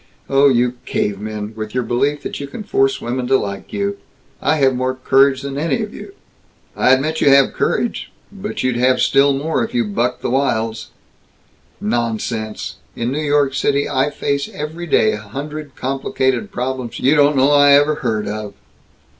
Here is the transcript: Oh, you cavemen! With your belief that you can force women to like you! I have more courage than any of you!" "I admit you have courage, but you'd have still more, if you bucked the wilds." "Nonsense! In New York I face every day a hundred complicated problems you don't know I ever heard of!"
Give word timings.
Oh, 0.27 0.49
you 0.49 0.77
cavemen! 0.87 1.53
With 1.55 1.75
your 1.75 1.83
belief 1.83 2.23
that 2.23 2.39
you 2.39 2.47
can 2.47 2.63
force 2.63 2.99
women 3.01 3.27
to 3.27 3.37
like 3.37 3.71
you! 3.71 3.99
I 4.41 4.55
have 4.55 4.73
more 4.75 4.95
courage 4.95 5.43
than 5.43 5.59
any 5.59 5.83
of 5.83 5.93
you!" 5.93 6.15
"I 6.75 6.89
admit 6.89 7.21
you 7.21 7.29
have 7.29 7.53
courage, 7.53 8.11
but 8.31 8.63
you'd 8.63 8.77
have 8.77 8.99
still 8.99 9.31
more, 9.33 9.63
if 9.63 9.75
you 9.75 9.85
bucked 9.85 10.23
the 10.23 10.31
wilds." 10.31 10.89
"Nonsense! 11.79 12.77
In 12.95 13.11
New 13.11 13.21
York 13.21 13.53
I 13.63 14.09
face 14.09 14.49
every 14.51 14.87
day 14.87 15.11
a 15.11 15.17
hundred 15.19 15.75
complicated 15.75 16.51
problems 16.51 16.99
you 16.99 17.13
don't 17.15 17.37
know 17.37 17.51
I 17.51 17.73
ever 17.73 17.93
heard 18.01 18.27
of!" 18.27 18.55